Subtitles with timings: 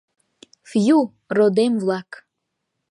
[0.69, 0.99] Фью,
[1.35, 2.09] родем-влак!